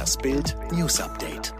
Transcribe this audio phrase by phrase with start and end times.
[0.00, 1.52] Das Bild News Update.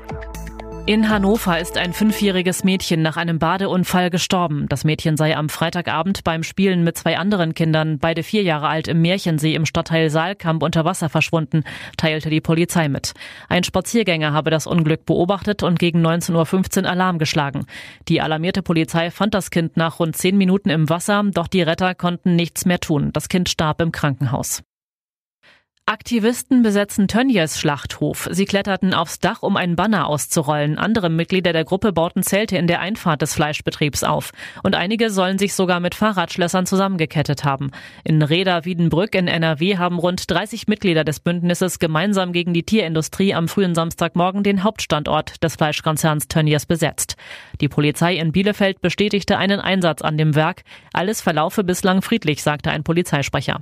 [0.86, 4.64] In Hannover ist ein fünfjähriges Mädchen nach einem Badeunfall gestorben.
[4.66, 8.88] Das Mädchen sei am Freitagabend beim Spielen mit zwei anderen Kindern, beide vier Jahre alt,
[8.88, 11.64] im Märchensee im Stadtteil Saalkamp unter Wasser verschwunden,
[11.98, 13.12] teilte die Polizei mit.
[13.50, 17.66] Ein Spaziergänger habe das Unglück beobachtet und gegen 19.15 Uhr Alarm geschlagen.
[18.08, 21.94] Die alarmierte Polizei fand das Kind nach rund zehn Minuten im Wasser, doch die Retter
[21.94, 23.10] konnten nichts mehr tun.
[23.12, 24.62] Das Kind starb im Krankenhaus.
[25.90, 28.28] Aktivisten besetzen Tönnies Schlachthof.
[28.30, 30.78] Sie kletterten aufs Dach, um einen Banner auszurollen.
[30.78, 34.30] Andere Mitglieder der Gruppe bauten Zelte in der Einfahrt des Fleischbetriebs auf.
[34.62, 37.72] Und einige sollen sich sogar mit Fahrradschlössern zusammengekettet haben.
[38.04, 43.48] In Reda-Wiedenbrück in NRW haben rund 30 Mitglieder des Bündnisses gemeinsam gegen die Tierindustrie am
[43.48, 47.16] frühen Samstagmorgen den Hauptstandort des Fleischkonzerns Tönnies besetzt.
[47.60, 50.62] Die Polizei in Bielefeld bestätigte einen Einsatz an dem Werk.
[50.92, 53.60] Alles verlaufe bislang friedlich, sagte ein Polizeisprecher.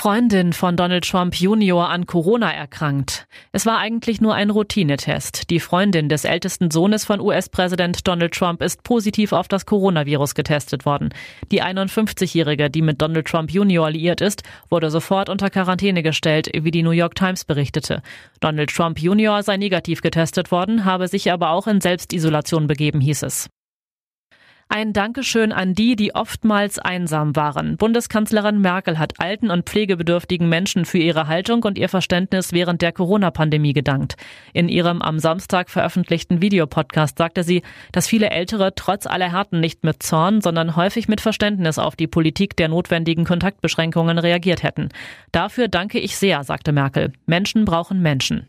[0.00, 3.26] Freundin von Donald Trump Junior an Corona erkrankt.
[3.52, 5.50] Es war eigentlich nur ein Routinetest.
[5.50, 10.86] Die Freundin des ältesten Sohnes von US-Präsident Donald Trump ist positiv auf das Coronavirus getestet
[10.86, 11.10] worden.
[11.52, 16.70] Die 51-Jährige, die mit Donald Trump Junior liiert ist, wurde sofort unter Quarantäne gestellt, wie
[16.70, 18.00] die New York Times berichtete.
[18.40, 23.24] Donald Trump Junior sei negativ getestet worden, habe sich aber auch in Selbstisolation begeben, hieß
[23.24, 23.50] es.
[24.72, 27.76] Ein Dankeschön an die, die oftmals einsam waren.
[27.76, 32.92] Bundeskanzlerin Merkel hat alten und pflegebedürftigen Menschen für ihre Haltung und ihr Verständnis während der
[32.92, 34.14] Corona-Pandemie gedankt.
[34.52, 39.82] In ihrem am Samstag veröffentlichten Videopodcast sagte sie, dass viele Ältere trotz aller Härten nicht
[39.82, 44.90] mit Zorn, sondern häufig mit Verständnis auf die Politik der notwendigen Kontaktbeschränkungen reagiert hätten.
[45.32, 47.12] Dafür danke ich sehr, sagte Merkel.
[47.26, 48.46] Menschen brauchen Menschen.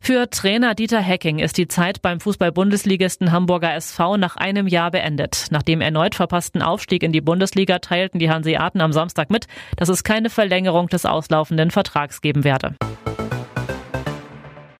[0.00, 5.46] Für Trainer Dieter Hecking ist die Zeit beim Fußball-Bundesligisten Hamburger SV nach einem Jahr beendet.
[5.50, 9.88] Nach dem erneut verpassten Aufstieg in die Bundesliga teilten die Hanseaten am Samstag mit, dass
[9.88, 12.76] es keine Verlängerung des auslaufenden Vertrags geben werde.